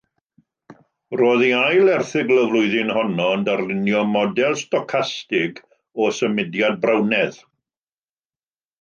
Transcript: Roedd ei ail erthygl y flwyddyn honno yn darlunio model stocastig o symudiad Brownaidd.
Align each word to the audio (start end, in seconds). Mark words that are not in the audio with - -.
Roedd 1.19 1.43
ei 1.47 1.51
ail 1.57 1.91
erthygl 1.97 2.39
y 2.45 2.45
flwyddyn 2.53 2.89
honno 2.97 3.29
yn 3.35 3.45
darlunio 3.51 4.03
model 4.15 4.59
stocastig 4.65 5.63
o 6.05 6.11
symudiad 6.23 6.85
Brownaidd. 6.89 7.43